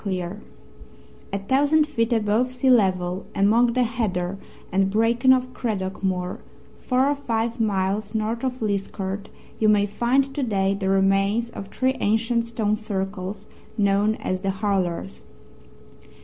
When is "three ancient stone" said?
11.67-12.77